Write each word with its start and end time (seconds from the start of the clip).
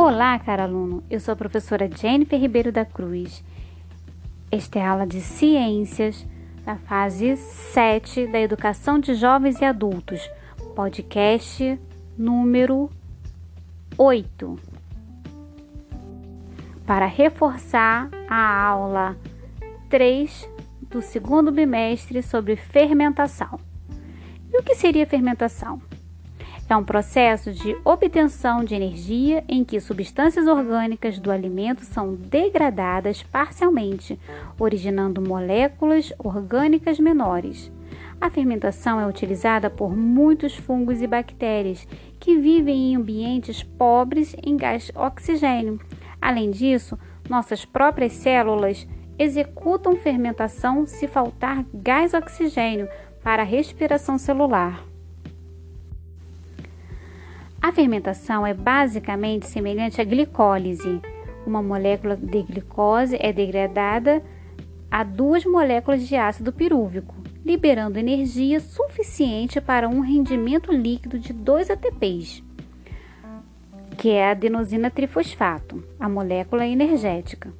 Olá, 0.00 0.38
caro 0.38 0.62
aluno. 0.62 1.02
Eu 1.10 1.18
sou 1.18 1.32
a 1.32 1.36
professora 1.36 1.90
Jennifer 1.90 2.38
Ribeiro 2.38 2.70
da 2.70 2.84
Cruz. 2.84 3.42
Esta 4.48 4.78
é 4.78 4.82
a 4.82 4.92
aula 4.92 5.04
de 5.04 5.20
Ciências 5.20 6.24
da 6.64 6.76
fase 6.76 7.36
7 7.36 8.28
da 8.28 8.38
Educação 8.38 9.00
de 9.00 9.14
Jovens 9.14 9.60
e 9.60 9.64
Adultos, 9.64 10.30
podcast 10.76 11.80
número 12.16 12.88
8. 13.98 14.56
Para 16.86 17.06
reforçar 17.06 18.08
a 18.28 18.66
aula 18.68 19.16
3 19.90 20.48
do 20.82 21.02
segundo 21.02 21.50
bimestre 21.50 22.22
sobre 22.22 22.54
fermentação. 22.54 23.58
E 24.52 24.60
o 24.60 24.62
que 24.62 24.76
seria 24.76 25.04
fermentação? 25.08 25.82
É 26.68 26.76
um 26.76 26.84
processo 26.84 27.50
de 27.50 27.74
obtenção 27.82 28.62
de 28.62 28.74
energia 28.74 29.42
em 29.48 29.64
que 29.64 29.80
substâncias 29.80 30.46
orgânicas 30.46 31.18
do 31.18 31.30
alimento 31.30 31.82
são 31.82 32.14
degradadas 32.14 33.22
parcialmente, 33.22 34.20
originando 34.58 35.22
moléculas 35.22 36.12
orgânicas 36.18 37.00
menores. 37.00 37.72
A 38.20 38.28
fermentação 38.28 39.00
é 39.00 39.06
utilizada 39.06 39.70
por 39.70 39.96
muitos 39.96 40.56
fungos 40.56 41.00
e 41.00 41.06
bactérias 41.06 41.88
que 42.20 42.36
vivem 42.36 42.92
em 42.92 42.96
ambientes 42.96 43.62
pobres 43.62 44.36
em 44.44 44.54
gás 44.54 44.92
oxigênio. 44.94 45.80
Além 46.20 46.50
disso, 46.50 46.98
nossas 47.30 47.64
próprias 47.64 48.12
células 48.12 48.86
executam 49.18 49.96
fermentação 49.96 50.86
se 50.86 51.08
faltar 51.08 51.64
gás 51.72 52.12
oxigênio 52.12 52.88
para 53.22 53.40
a 53.40 53.46
respiração 53.46 54.18
celular. 54.18 54.84
A 57.68 57.72
fermentação 57.72 58.46
é 58.46 58.54
basicamente 58.54 59.46
semelhante 59.46 60.00
à 60.00 60.04
glicólise. 60.04 61.02
Uma 61.46 61.62
molécula 61.62 62.16
de 62.16 62.42
glicose 62.42 63.18
é 63.20 63.30
degradada 63.30 64.24
a 64.90 65.04
duas 65.04 65.44
moléculas 65.44 66.08
de 66.08 66.16
ácido 66.16 66.50
pirúvico, 66.50 67.14
liberando 67.44 67.98
energia 67.98 68.58
suficiente 68.58 69.60
para 69.60 69.86
um 69.86 70.00
rendimento 70.00 70.72
líquido 70.72 71.18
de 71.18 71.34
2 71.34 71.68
ATPs, 71.68 72.42
que 73.98 74.12
é 74.12 74.28
a 74.28 74.30
adenosina 74.30 74.90
trifosfato, 74.90 75.84
a 76.00 76.08
molécula 76.08 76.66
energética. 76.66 77.52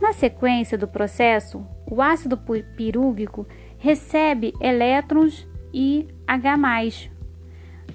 Na 0.00 0.12
sequência 0.12 0.76
do 0.76 0.88
processo, 0.88 1.64
o 1.86 2.02
ácido 2.02 2.36
pirúvico 2.76 3.46
recebe 3.78 4.52
elétrons 4.60 5.47
e 5.72 6.08
H+, 6.26 7.10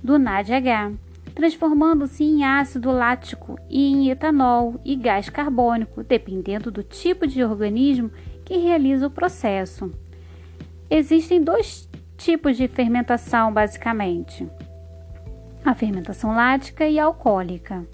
do 0.03 0.17
NADH, 0.17 0.93
transformando-se 1.33 2.23
em 2.23 2.43
ácido 2.43 2.91
lático 2.91 3.57
e 3.69 3.91
em 3.91 4.09
etanol 4.09 4.79
e 4.85 4.95
gás 4.95 5.29
carbônico, 5.29 6.03
dependendo 6.03 6.71
do 6.71 6.83
tipo 6.83 7.25
de 7.25 7.43
organismo 7.43 8.11
que 8.45 8.57
realiza 8.57 9.07
o 9.07 9.11
processo. 9.11 9.91
Existem 10.89 11.41
dois 11.41 11.89
tipos 12.17 12.57
de 12.57 12.67
fermentação, 12.67 13.51
basicamente: 13.51 14.47
a 15.65 15.73
fermentação 15.73 16.35
lática 16.35 16.87
e 16.87 16.99
alcoólica. 16.99 17.85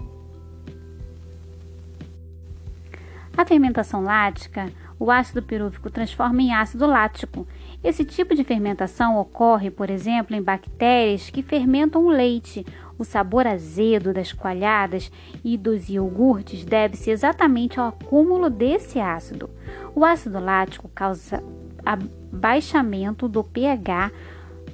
A 3.40 3.46
fermentação 3.46 4.02
lática, 4.02 4.70
o 4.98 5.10
ácido 5.10 5.42
pirúvico 5.42 5.88
transforma 5.88 6.42
em 6.42 6.52
ácido 6.52 6.86
lático 6.86 7.48
esse 7.82 8.04
tipo 8.04 8.34
de 8.34 8.44
fermentação 8.44 9.18
ocorre, 9.18 9.70
por 9.70 9.88
exemplo, 9.88 10.36
em 10.36 10.42
bactérias 10.42 11.30
que 11.30 11.42
fermentam 11.42 12.04
o 12.04 12.10
leite. 12.10 12.66
O 12.98 13.02
sabor 13.02 13.46
azedo 13.46 14.12
das 14.12 14.30
coalhadas 14.30 15.10
e 15.42 15.56
dos 15.56 15.88
iogurtes 15.88 16.66
deve-se 16.66 17.10
exatamente 17.10 17.80
ao 17.80 17.88
acúmulo 17.88 18.50
desse 18.50 19.00
ácido. 19.00 19.48
O 19.94 20.04
ácido 20.04 20.38
lático 20.38 20.90
causa 20.94 21.42
abaixamento 21.82 23.26
do 23.26 23.42
pH 23.42 24.12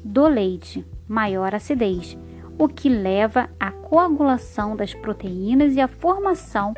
do 0.03 0.27
leite, 0.27 0.85
maior 1.07 1.55
acidez, 1.55 2.19
o 2.59 2.67
que 2.67 2.89
leva 2.89 3.49
à 3.61 3.71
coagulação 3.71 4.75
das 4.75 4.93
proteínas 4.93 5.77
e 5.77 5.81
à 5.81 5.87
formação 5.87 6.75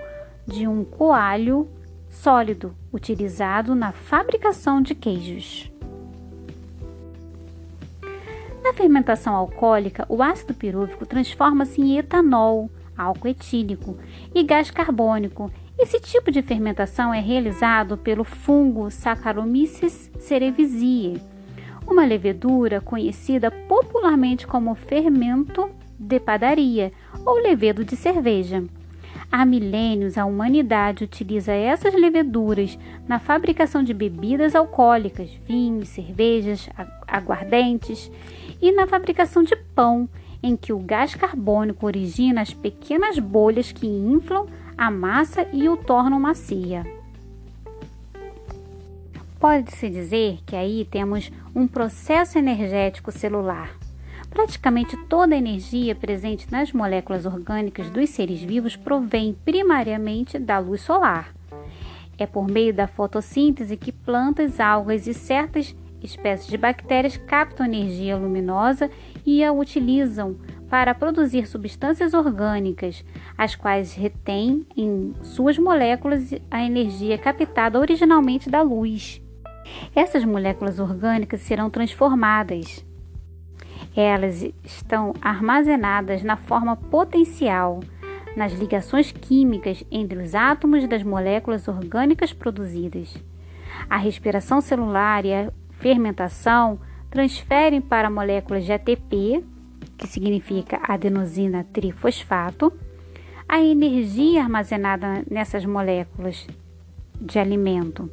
de 0.47 0.69
um 0.69 0.84
coalho 0.84 1.66
sólido 2.08 2.74
utilizado 2.92 3.74
na 3.74 3.92
fabricação 3.92 4.80
de 4.80 4.94
queijos. 4.94 5.70
Na 8.62 8.72
fermentação 8.74 9.34
alcoólica, 9.34 10.04
o 10.08 10.22
ácido 10.22 10.52
pirúvico 10.52 11.06
transforma-se 11.06 11.80
em 11.80 11.98
etanol, 11.98 12.70
álcool 12.97 13.28
etílico 13.28 13.97
e 14.34 14.42
gás 14.42 14.70
carbônico. 14.70 15.50
Esse 15.78 16.00
tipo 16.00 16.30
de 16.30 16.42
fermentação 16.42 17.14
é 17.14 17.20
realizado 17.20 17.97
pelo 17.97 18.24
fungo 18.24 18.91
Saccharomyces 18.91 20.10
cerevisiae, 20.18 21.22
uma 21.86 22.04
levedura 22.04 22.80
conhecida 22.80 23.50
popularmente 23.50 24.47
como 24.47 24.74
fermento 24.74 25.70
de 25.98 26.20
padaria 26.20 26.92
ou 27.24 27.36
levedo 27.36 27.84
de 27.84 27.97
cerveja. 27.97 28.64
Há 29.31 29.44
milênios, 29.44 30.16
a 30.16 30.25
humanidade 30.25 31.05
utiliza 31.05 31.53
essas 31.53 31.94
leveduras 31.94 32.78
na 33.06 33.19
fabricação 33.19 33.83
de 33.83 33.93
bebidas 33.93 34.55
alcoólicas, 34.55 35.31
vinhos, 35.47 35.91
cervejas, 35.91 36.69
aguardentes 37.06 38.11
e 38.61 38.72
na 38.72 38.87
fabricação 38.87 39.43
de 39.43 39.55
pão, 39.75 40.09
em 40.43 40.56
que 40.56 40.72
o 40.72 40.78
gás 40.78 41.15
carbônico 41.15 41.84
origina 41.84 42.41
as 42.41 42.55
pequenas 42.55 43.19
bolhas 43.19 43.71
que 43.71 43.87
inflam 43.87 44.47
a 44.78 44.91
massa 44.91 45.47
e 45.53 45.69
o 45.69 45.77
tornam 45.77 46.19
macia. 46.19 46.87
Pode-se 49.39 49.91
dizer 49.91 50.39
que 50.47 50.56
aí 50.56 50.84
temos 50.84 51.31
um 51.55 51.66
processo 51.66 52.39
energético 52.39 53.12
celular. 53.12 53.71
Praticamente 54.31 54.97
toda 55.09 55.34
a 55.34 55.39
energia 55.39 55.94
presente 55.94 56.47
nas 56.50 56.72
moléculas 56.72 57.27
orgânicas 57.27 57.91
dos 57.91 58.11
seres 58.11 58.41
vivos 58.41 58.77
provém 58.77 59.37
primariamente 59.44 60.39
da 60.39 60.59
luz 60.59 60.83
solar. 60.83 61.34
É 62.16 62.27
por 62.27 62.49
meio 62.49 62.75
da 62.75 62.87
fotossíntese 62.87 63.77
que 63.77 63.93
plantas, 63.93 64.61
algas 64.61 65.06
e 65.06 65.15
certas 65.15 65.75
espécies 66.03 66.49
de 66.49 66.56
bactérias 66.56 67.16
captam 67.16 67.66
energia 67.66 68.16
luminosa 68.16 68.91
e 69.25 69.43
a 69.43 69.53
utilizam 69.53 70.37
para 70.69 70.95
produzir 70.95 71.47
substâncias 71.47 72.12
orgânicas, 72.12 73.05
as 73.37 73.55
quais 73.55 73.95
retêm 73.95 74.66
em 74.77 75.15
suas 75.22 75.59
moléculas 75.59 76.34
a 76.50 76.62
energia 76.62 77.16
captada 77.16 77.78
originalmente 77.78 78.50
da 78.50 78.62
luz. 78.62 79.21
Essas 79.95 80.25
moléculas 80.25 80.78
orgânicas 80.78 81.41
serão 81.41 81.71
transformadas. 81.71 82.84
Elas 84.00 84.48
estão 84.62 85.12
armazenadas 85.20 86.22
na 86.22 86.36
forma 86.36 86.76
potencial, 86.76 87.81
nas 88.36 88.53
ligações 88.53 89.10
químicas 89.10 89.82
entre 89.91 90.22
os 90.22 90.36
átomos 90.36 90.86
das 90.86 91.03
moléculas 91.03 91.66
orgânicas 91.66 92.32
produzidas. 92.32 93.16
A 93.91 93.97
respiração 93.97 94.60
celular 94.60 95.25
e 95.25 95.34
a 95.34 95.53
fermentação 95.81 96.78
transferem 97.10 97.81
para 97.81 98.09
moléculas 98.09 98.64
de 98.64 98.72
ATP, 98.72 99.44
que 99.97 100.06
significa 100.06 100.78
adenosina 100.84 101.66
trifosfato, 101.72 102.72
a 103.48 103.60
energia 103.60 104.44
armazenada 104.44 105.25
nessas 105.28 105.65
moléculas 105.65 106.47
de 107.20 107.36
alimento, 107.36 108.09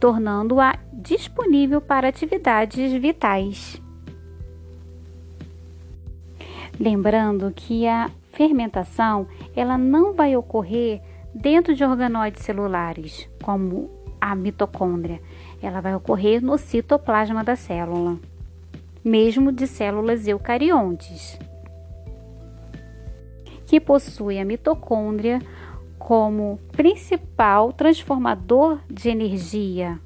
tornando-a 0.00 0.76
disponível 0.92 1.80
para 1.80 2.08
atividades 2.08 2.92
vitais. 3.00 3.80
Lembrando 6.80 7.52
que 7.54 7.86
a 7.86 8.10
fermentação 8.32 9.28
ela 9.54 9.76
não 9.76 10.14
vai 10.14 10.34
ocorrer 10.34 11.02
dentro 11.34 11.74
de 11.74 11.84
organóides 11.84 12.42
celulares, 12.42 13.28
como 13.42 13.90
a 14.18 14.34
mitocôndria, 14.34 15.20
ela 15.62 15.82
vai 15.82 15.94
ocorrer 15.94 16.42
no 16.42 16.56
citoplasma 16.56 17.44
da 17.44 17.54
célula, 17.54 18.18
mesmo 19.04 19.52
de 19.52 19.66
células 19.66 20.26
eucariontes, 20.26 21.38
que 23.66 23.78
possui 23.78 24.38
a 24.38 24.44
mitocôndria 24.44 25.38
como 25.98 26.58
principal 26.72 27.74
transformador 27.74 28.80
de 28.90 29.10
energia 29.10 30.00